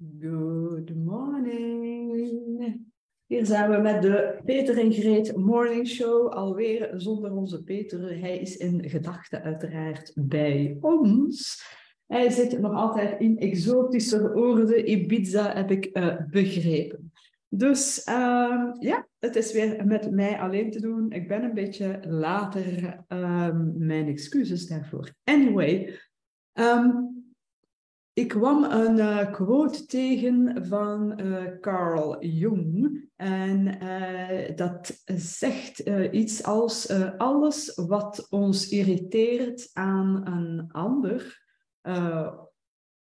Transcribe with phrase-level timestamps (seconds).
[0.00, 2.86] Good morning.
[3.26, 6.28] Hier zijn we met de Peter en Greet Morning Show.
[6.28, 8.20] Alweer zonder onze Peter.
[8.20, 11.64] Hij is in gedachten uiteraard bij ons.
[12.06, 14.90] Hij zit nog altijd in exotische oorden.
[14.90, 17.12] Ibiza heb ik uh, begrepen.
[17.48, 21.12] Dus uh, ja, het is weer met mij alleen te doen.
[21.12, 22.98] Ik ben een beetje later.
[23.08, 25.14] Uh, mijn excuses daarvoor.
[25.24, 25.98] Anyway,
[26.52, 27.19] um,
[28.20, 33.08] ik kwam een uh, quote tegen van uh, Carl Jung.
[33.16, 35.78] En uh, dat zegt
[36.12, 41.44] iets als: alles wat ons irriteert aan een ander,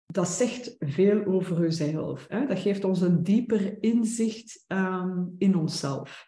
[0.07, 2.27] dat zegt veel over jezelf.
[2.29, 2.46] Hè?
[2.46, 6.27] Dat geeft ons een dieper inzicht um, in onszelf.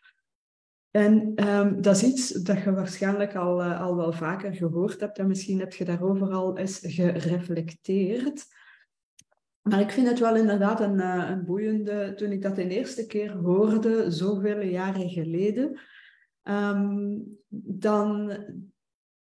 [0.91, 5.27] En um, dat is iets dat je waarschijnlijk al, al wel vaker gehoord hebt en
[5.27, 8.47] misschien heb je daarover al eens gereflecteerd.
[9.69, 13.07] Maar ik vind het wel inderdaad een, eh, een boeiende, toen ik dat de eerste
[13.07, 15.81] keer hoorde, zoveel jaren geleden,
[16.43, 18.37] um, dan,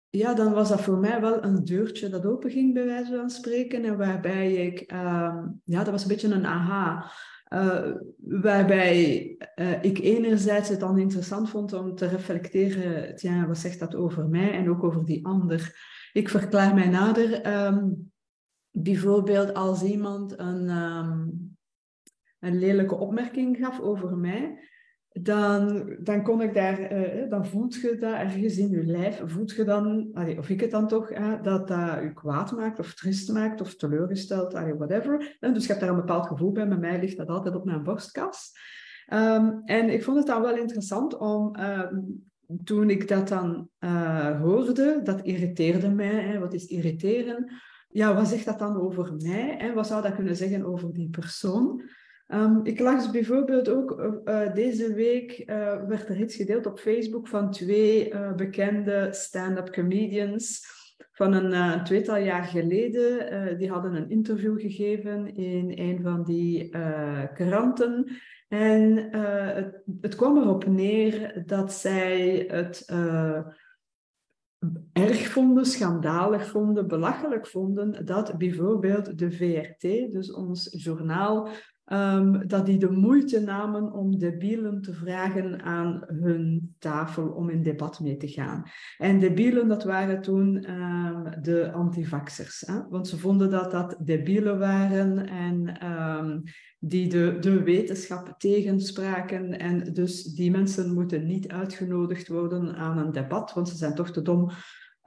[0.09, 3.31] ja, dan was dat voor mij wel een deurtje dat open ging, bij wijze van
[3.31, 7.11] spreken, en waarbij ik, um, ja, dat was een beetje een aha.
[7.53, 13.79] Uh, waarbij uh, ik enerzijds het dan interessant vond om te reflecteren, tja, wat zegt
[13.79, 15.75] dat over mij en ook over die ander.
[16.12, 17.57] Ik verklaar mij nader.
[17.67, 18.12] Um,
[18.79, 21.57] bijvoorbeeld als iemand een, um,
[22.39, 24.59] een lelijke opmerking gaf over mij,
[25.09, 29.53] dan, dan kon ik daar, uh, dan voelt je dat ergens in je lijf, voelt
[29.53, 33.61] je dan, of ik het dan toch, dat dat je kwaad maakt of trist maakt
[33.61, 35.37] of teleurgesteld, whatever.
[35.41, 36.69] Uh, dus je hebt daar een bepaald gevoel bij.
[36.69, 38.53] Bij mij ligt dat altijd op mijn borstkas.
[39.13, 42.31] Um, en ik vond het dan wel interessant om, um,
[42.65, 43.69] toen ik dat dan
[44.41, 46.23] hoorde, dat irriteerde mij.
[46.23, 47.53] Hè, wat is irriteren?
[47.97, 51.11] Ja, wat zegt dat dan over mij en wat zou dat kunnen zeggen over die
[51.11, 51.83] persoon?
[52.28, 57.28] Um, ik las bijvoorbeeld ook uh, deze week uh, werd er iets gedeeld op Facebook
[57.28, 60.67] van twee bekende stand-up comedians
[61.12, 63.58] van een, tweetal jaar geleden.
[63.58, 66.68] die hadden een interview gegeven in een van die
[67.35, 68.06] kranten.
[68.48, 68.96] En
[69.55, 72.85] het, het, kwam erop neer dat zij het
[75.36, 81.48] vonden, schandalig vonden, belachelijk vonden dat bijvoorbeeld de VRT, dus ons journaal,
[81.92, 87.63] um, dat die de moeite namen om debielen te vragen aan hun tafel om in
[87.63, 88.63] debat mee te gaan.
[88.98, 92.63] En debielen, dat waren toen um, de antivaxers.
[92.67, 92.89] Hè?
[92.89, 96.42] Want ze vonden dat dat debielen waren en um,
[96.79, 99.58] die de, de wetenschap tegenspraken.
[99.58, 104.11] En dus die mensen moeten niet uitgenodigd worden aan een debat, want ze zijn toch
[104.11, 104.51] te dom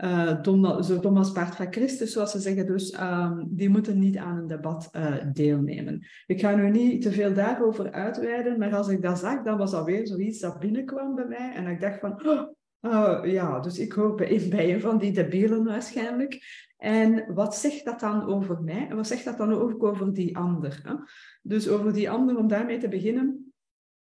[0.04, 1.26] uh, dom, zo van
[1.70, 2.66] Christus, zoals ze zeggen.
[2.66, 6.08] Dus um, die moeten niet aan een debat uh, deelnemen.
[6.26, 9.72] Ik ga nu niet te veel daarover uitweiden, maar als ik dat zag, dan was
[9.72, 11.54] dat weer zoiets dat binnenkwam bij mij.
[11.56, 12.50] En ik dacht van, oh,
[12.82, 16.68] uh, ja, dus ik hoor bij, bij een van die debielen waarschijnlijk.
[16.78, 18.88] En wat zegt dat dan over mij?
[18.90, 20.80] En wat zegt dat dan ook over die ander?
[20.84, 20.94] Hè?
[21.42, 23.54] Dus over die ander, om daarmee te beginnen.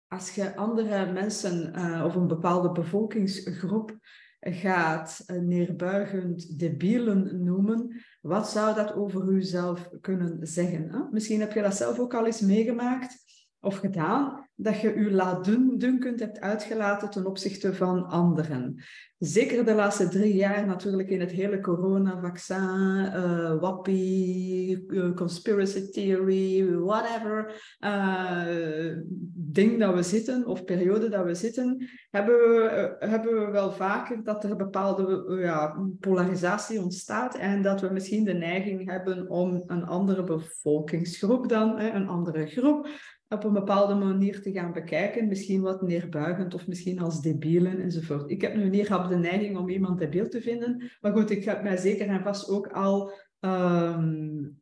[0.08, 1.74] Als je andere mensen
[2.04, 3.98] of een bepaalde bevolkingsgroep
[4.40, 10.90] gaat neerbuigend debielen noemen, wat zou dat over uzelf kunnen zeggen?
[10.90, 10.98] Hè?
[11.10, 13.27] Misschien heb je dat zelf ook al eens meegemaakt
[13.60, 18.82] of gedaan, dat je je laatdunkend hebt uitgelaten ten opzichte van anderen.
[19.18, 26.74] Zeker de laatste drie jaar natuurlijk in het hele coronavaccin, uh, wappie, uh, conspiracy theory,
[26.74, 28.92] whatever uh,
[29.34, 34.24] ding dat we zitten of periode dat we zitten, hebben we, hebben we wel vaker
[34.24, 39.84] dat er bepaalde ja, polarisatie ontstaat en dat we misschien de neiging hebben om een
[39.84, 42.88] andere bevolkingsgroep dan, een andere groep,
[43.28, 45.28] op een bepaalde manier te gaan bekijken.
[45.28, 48.30] Misschien wat neerbuigend of misschien als debielen enzovoort.
[48.30, 50.90] Ik heb nu niet gehad de neiging om iemand debiel te vinden.
[51.00, 54.60] Maar goed, ik heb mij zeker en vast ook al um,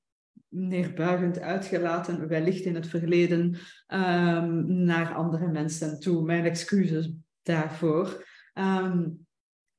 [0.48, 3.44] neerbuigend uitgelaten, wellicht in het verleden,
[3.88, 6.24] um, naar andere mensen toe.
[6.24, 7.12] Mijn excuses
[7.42, 8.24] daarvoor.
[8.54, 9.25] Um,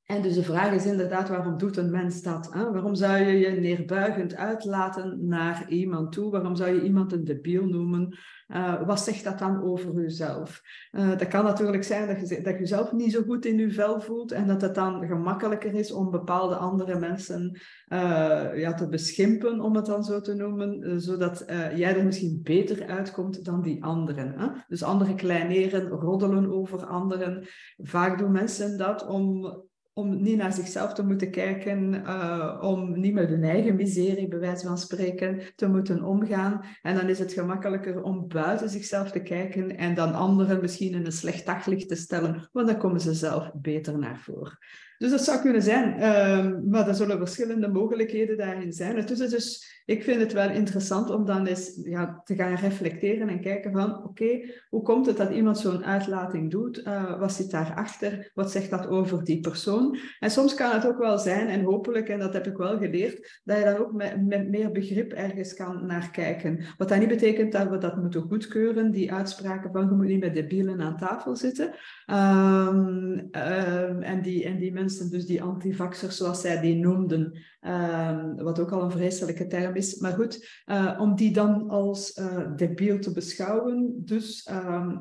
[0.08, 2.50] en dus de vraag is inderdaad, waarom doet een mens dat?
[2.54, 2.72] Hè?
[2.72, 6.32] Waarom zou je je neerbuigend uitlaten naar iemand toe?
[6.32, 8.18] Waarom zou je iemand een debiel noemen?
[8.48, 10.62] Uh, wat zegt dat dan over jezelf?
[10.92, 13.72] Uh, dat kan natuurlijk zijn dat je, dat je jezelf niet zo goed in je
[13.72, 17.60] vel voelt en dat het dan gemakkelijker is om bepaalde andere mensen
[17.94, 21.44] uh, ja, te beschimpen, om het dan zo te noemen, zodat
[21.76, 24.34] jij er misschien beter uitkomt dan die anderen.
[24.38, 24.48] Hè?
[24.68, 27.48] Dus anderen kleineren, roddelen over anderen.
[27.78, 29.66] Vaak doen mensen dat om
[29.98, 34.40] om niet naar zichzelf te moeten kijken, uh, om niet met hun eigen miserie, bij
[34.40, 36.62] wijze van spreken, te moeten omgaan.
[36.82, 41.06] En dan is het gemakkelijker om buiten zichzelf te kijken en dan anderen misschien in
[41.06, 44.58] een slecht daglicht te stellen, want dan komen ze zelf beter naar voren.
[44.98, 49.06] Dus dat zou kunnen zijn, uh, maar er zullen verschillende mogelijkheden daarin zijn.
[49.06, 53.42] Dus, dus ik vind het wel interessant om dan eens ja, te gaan reflecteren en
[53.42, 54.40] kijken van, oké,
[54.70, 56.78] hoe komt het dat iemand zo'n uitlating doet?
[56.78, 58.32] Uh, wat zit daarachter?
[58.34, 59.98] Wat zegt dat over die persoon?
[60.20, 63.42] En soms kan het ook wel zijn, en hopelijk, en dat heb ik wel geleerd,
[63.44, 66.64] dat je dan ook met, met meer begrip ergens kan naar kijken.
[66.78, 70.20] Wat dat niet betekent dat we dat moeten goedkeuren, die uitspraken van, je moet niet
[70.20, 71.74] met debielen aan tafel zitten.
[72.08, 78.36] Um, um, en, die, en die mensen, dus die antivaxers, zoals zij die noemden, um,
[78.36, 80.00] wat ook al een vreselijke term is.
[80.00, 83.94] Maar goed, uh, om die dan als uh, debiel te beschouwen.
[84.06, 84.50] Dus,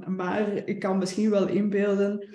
[0.06, 2.28] maar ik kan misschien wel inbeelden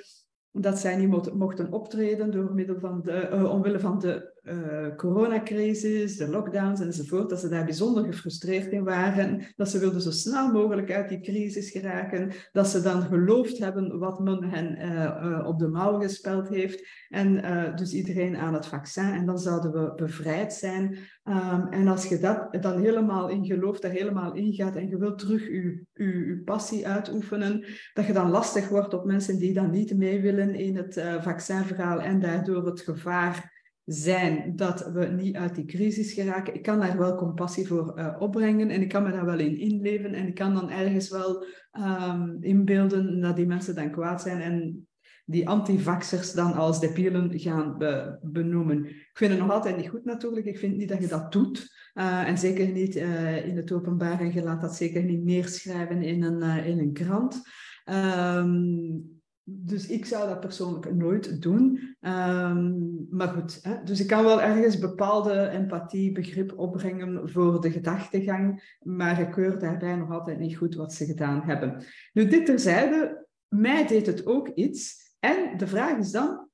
[0.52, 6.18] dat zij niet mochten optreden door middel van de, uh, omwille van de uh, coronacrisis,
[6.18, 10.52] de lockdowns enzovoort, dat ze daar bijzonder gefrustreerd in waren, dat ze wilden zo snel
[10.52, 15.60] mogelijk uit die crisis geraken, dat ze dan geloofd hebben wat men hen uh, op
[15.60, 17.42] de mouw gespeld heeft en
[17.76, 20.98] dus iedereen aan het vaccin en dan zouden we bevrijd zijn.
[21.24, 24.98] Um, en als je dat dan helemaal in gelooft, daar helemaal in gaat en je
[24.98, 29.70] wilt terug je, je passie uitoefenen, dat je dan lastig wordt op mensen die dan
[29.70, 33.51] niet mee willen in het vaccinverhaal en daardoor het gevaar
[33.86, 36.54] zijn dat we niet uit die crisis geraken.
[36.54, 39.58] Ik kan daar wel compassie voor uh, opbrengen en ik kan me daar wel in
[39.58, 44.42] inleven en ik kan dan ergens wel um, inbeelden dat die mensen dan kwaad zijn
[44.42, 44.88] en
[45.26, 48.86] die antivaxers dan als debielen gaan be benoemen.
[48.86, 50.46] Ik vind het nog altijd niet goed natuurlijk.
[50.46, 51.80] Ik vind niet dat je dat doet.
[51.94, 56.02] Uh, en zeker niet uh, in het openbaar en je laat dat zeker niet neerschrijven
[56.02, 57.42] in een, in een krant.
[57.86, 61.96] Um, dus ik zou dat persoonlijk nooit doen.
[62.02, 63.84] Um, maar goed, hè?
[63.84, 69.60] dus ik kan wel ergens bepaalde empathie, begrip opbrengen voor de gedachtegang, maar ik keur
[69.60, 71.84] daarbij nog altijd niet goed wat ze gedaan hebben.
[72.14, 75.10] Nu, dit terzijde, mij deed het ook iets.
[75.20, 76.50] En de vraag is dan,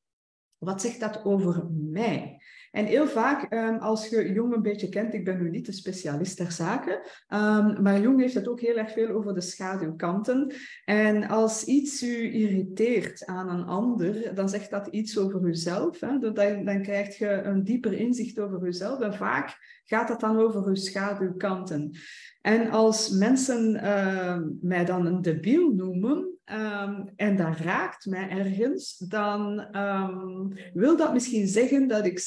[0.58, 2.42] wat zegt dat over mij?
[2.78, 5.72] En heel vaak, um, als je Jong een beetje kent, ik ben nu niet de
[5.72, 6.92] specialist ter zake,
[7.34, 10.54] um, maar Jong heeft het ook heel erg veel over de schaduwkanten.
[10.86, 16.00] En als iets u irriteert aan een ander, dan zegt dat iets over uzelf.
[16.00, 16.20] Hè?
[16.20, 19.00] Dan, dan krijg je een dieper inzicht over uzelf.
[19.00, 21.92] En vaak gaat het dan over uw schaduwkanten.
[22.42, 26.32] En als mensen uh, mij dan een debiel noemen,
[27.16, 29.68] en dat raakt mij ergens, dan
[30.74, 32.20] wil dat misschien zeggen dat ik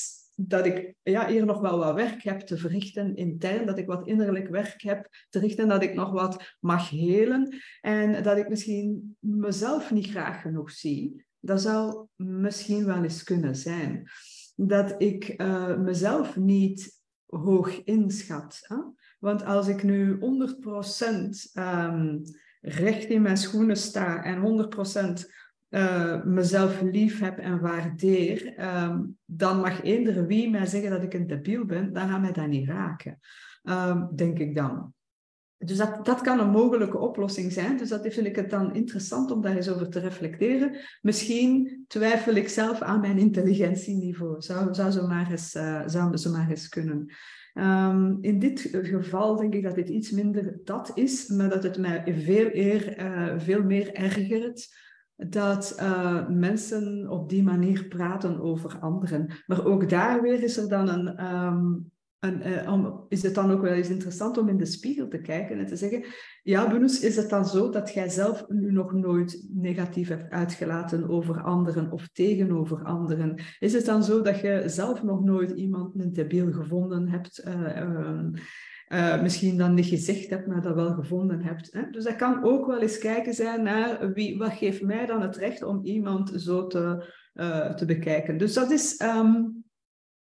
[0.48, 4.06] dat ik ja, hier nog wel wat werk heb te verrichten intern, dat ik wat
[4.06, 9.16] innerlijk werk heb te richten, dat ik nog wat mag helen en dat ik misschien
[9.18, 11.24] mezelf niet graag genoeg zie.
[11.40, 14.10] Dat zou misschien wel eens kunnen zijn.
[14.56, 18.58] Dat ik uh, mezelf niet hoog inschat.
[18.60, 18.76] Hè?
[19.18, 22.18] Want als ik nu 100% um, ehm,
[22.60, 24.68] recht in mijn schoenen sta en
[25.24, 25.30] 100%
[25.70, 31.14] uh, mezelf lief heb en waardeer, um, dan mag eender wie mij zeggen dat ik
[31.14, 33.18] een debiel ben, dan gaat mij dat niet raken,
[33.62, 34.92] um, denk ik dan.
[35.64, 37.76] Dus dat, dat kan een mogelijke oplossing zijn.
[37.76, 40.76] Dus dat vind ik het dan interessant om daar eens over te reflecteren.
[41.00, 44.40] Misschien twijfel ik zelf aan mijn intelligentieniveau.
[44.42, 47.12] Zou, zou, zo, maar eens, uh, zou zo maar eens kunnen.
[47.54, 51.78] Um, in dit geval denk ik dat dit iets minder dat is, maar dat het
[51.78, 54.76] mij veel, eer, uh, veel meer ergert
[55.28, 59.30] dat uh, mensen op die manier praten over anderen.
[59.46, 61.14] Maar ook daar weer is er dan een,
[62.20, 65.58] uh, om, is het dan ook wel eens interessant om in de spiegel te kijken
[65.58, 66.04] en te zeggen,
[66.42, 71.08] ja Bunus, is het dan zo dat jij zelf nu nog nooit negatief hebt uitgelaten
[71.08, 73.40] over anderen of tegenover anderen?
[73.58, 77.44] Is het dan zo dat je zelf nog nooit iemand een debiel gevonden hebt?
[77.46, 78.40] Uh, uh,
[79.22, 81.72] misschien dan niet gezegd hebt, maar dat wel gevonden hebt.
[81.72, 81.90] Hè?
[81.90, 85.36] Dus dat kan ook wel eens kijken zijn naar wie, wat geeft mij dan het
[85.36, 88.38] recht om iemand zo te, uh, te bekijken.
[88.38, 89.64] Dus dat is um,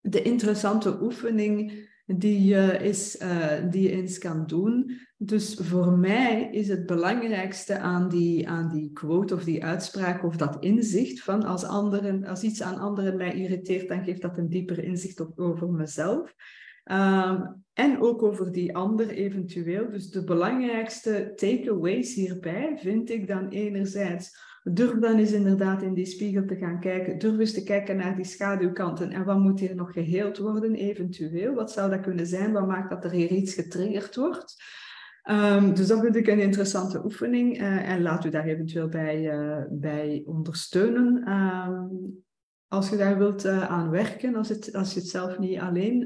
[0.01, 4.99] de interessante oefening die je, is, uh, die je eens kan doen.
[5.17, 10.37] Dus voor mij is het belangrijkste aan die, aan die quote of die uitspraak of
[10.37, 14.49] dat inzicht van als, anderen, als iets aan anderen mij irriteert, dan geeft dat een
[14.49, 16.35] dieper inzicht op, over mezelf.
[16.85, 19.91] Um, en ook over die ander eventueel.
[19.91, 24.51] Dus de belangrijkste takeaways hierbij vind ik dan enerzijds.
[24.63, 27.19] Durf dan eens inderdaad in die spiegel te gaan kijken.
[27.19, 29.11] Durf eens te kijken naar die schaduwkanten.
[29.11, 31.55] En wat moet hier nog geheeld worden eventueel?
[31.55, 32.53] Wat zou dat kunnen zijn?
[32.53, 34.55] Wat maakt dat er hier iets getriggerd wordt?
[35.31, 37.61] Um, dus dat vind ik een interessante oefening.
[37.61, 41.33] Uh, en laat u daar eventueel bij, uh, bij ondersteunen.
[41.33, 42.25] Um,
[42.73, 46.05] als je daar wilt uh, aan werken, als, het, als je het zelf niet alleen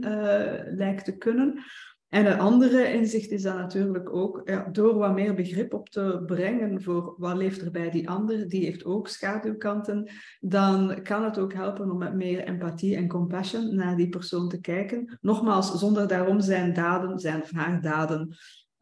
[0.74, 1.64] lijkt te kunnen.
[2.08, 6.22] En een andere inzicht is dan natuurlijk ook ja, door wat meer begrip op te
[6.26, 11.38] brengen voor wat leeft er bij die ander, die heeft ook schaduwkanten, dan kan het
[11.38, 15.18] ook helpen om met meer empathie en compassion naar die persoon te kijken.
[15.20, 18.36] Nogmaals, zonder daarom zijn daden, zijn of haar daden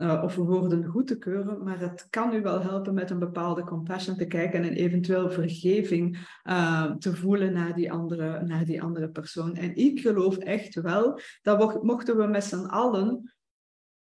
[0.05, 3.65] uh, of woorden goed te keuren, maar het kan u wel helpen met een bepaalde
[3.65, 9.09] compassion te kijken en eventueel vergeving uh, te voelen naar die, andere, naar die andere
[9.09, 9.57] persoon.
[9.57, 13.35] En ik geloof echt wel dat mochten we met z'n allen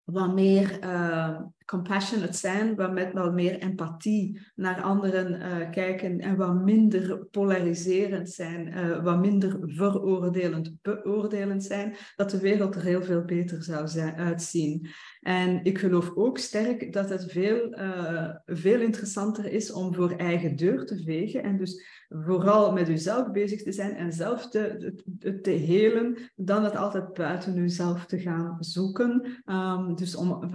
[0.04, 6.36] wat meer uh, compassionate zijn, wat met wat meer empathie naar anderen uh, kijken en
[6.36, 13.03] wat minder polariserend zijn, uh, wat minder veroordelend, beoordelend zijn, dat de wereld er heel
[13.03, 14.88] veel beter zou zijn, uitzien.
[15.21, 17.77] En ik geloof ook sterk dat het veel,
[18.45, 23.63] veel interessanter is om voor eigen deur te vegen en dus vooral met uzelf bezig
[23.63, 28.57] te zijn en zelf te, te, te helen, dan het altijd buiten uzelf te gaan
[28.59, 29.41] zoeken.
[29.45, 30.51] Um, dus om,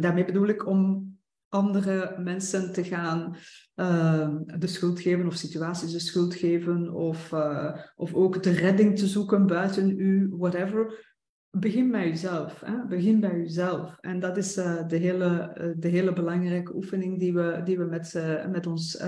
[0.00, 1.12] daarmee bedoel ik om
[1.54, 3.36] andere mensen te gaan
[3.76, 8.98] uh, de schuld geven of situaties de schuld geven of, uh, of ook de redding
[8.98, 11.12] te zoeken buiten u, whatever.
[11.50, 12.60] Begin bij jezelf.
[12.60, 12.86] Hè?
[12.86, 13.96] Begin bij jezelf.
[14.00, 17.84] En dat is uh, de, hele, uh, de hele belangrijke oefening die we, die we
[17.84, 19.02] met, met ons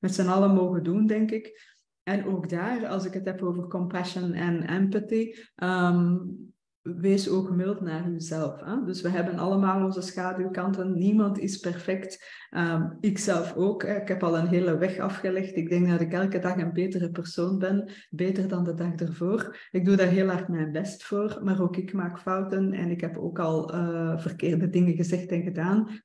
[0.00, 1.72] met z'n allen mogen doen, denk ik.
[2.02, 6.53] En ook daar, als ik het heb over compassion en empathy, um,
[6.84, 8.60] wees ook mild naar jezelf.
[8.60, 8.84] Hè?
[8.84, 10.98] Dus we hebben allemaal onze schaduwkanten.
[10.98, 12.24] Niemand is perfect.
[12.50, 13.82] Um, ik zelf ook.
[13.82, 15.56] Ik heb al een hele weg afgelegd.
[15.56, 17.90] Ik denk dat ik elke dag een betere persoon ben.
[18.10, 19.68] Beter dan de dag ervoor.
[19.70, 21.40] Ik doe daar heel hard mijn best voor.
[21.42, 22.72] Maar ook ik maak fouten.
[22.72, 26.02] En ik heb ook al uh, verkeerde dingen gezegd en gedaan.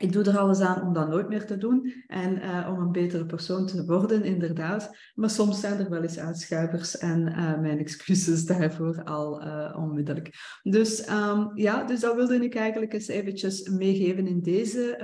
[0.00, 2.92] Ik doe er alles aan om dat nooit meer te doen en uh, om een
[2.92, 4.96] betere persoon te worden, inderdaad.
[5.14, 10.30] Maar soms zijn er wel eens uitschuivers en uh, mijn excuses daarvoor al uh, onmiddellijk.
[10.62, 14.98] Dus um, ja, dus dat wilde ik eigenlijk eens eventjes meegeven in deze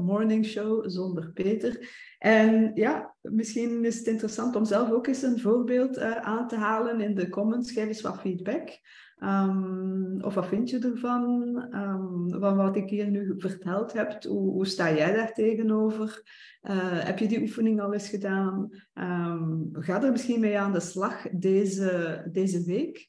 [0.00, 1.88] morning show zonder Peter.
[2.24, 7.00] En ja, misschien is het interessant om zelf ook eens een voorbeeld aan te halen
[7.00, 7.72] in de comments.
[7.72, 8.78] Geef eens wat feedback.
[9.18, 11.32] Um, of wat vind je ervan?
[11.74, 16.22] Um, van wat ik hier nu verteld heb, hoe, hoe sta jij daar tegenover?
[16.62, 18.70] Uh, heb je die oefening al eens gedaan?
[18.94, 23.08] Um, ga er misschien mee aan de slag deze, deze week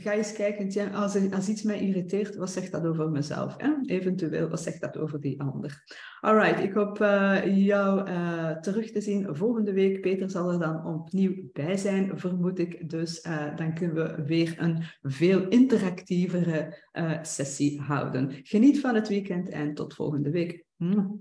[0.00, 3.54] ga eens kijken, als, als iets mij irriteert, wat zegt dat over mezelf?
[3.58, 3.72] Hè?
[3.82, 5.82] Eventueel, wat zegt dat over die ander?
[6.20, 10.00] Alright, ik hoop uh, jou uh, terug te zien volgende week.
[10.00, 12.90] Peter zal er dan opnieuw bij zijn, vermoed ik.
[12.90, 16.78] Dus uh, dan kunnen we weer een veel interactievere
[17.22, 18.30] sessie houden.
[18.42, 20.64] Geniet van het weekend en tot volgende week.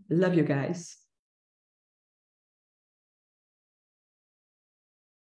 [0.07, 1.02] Love you guys.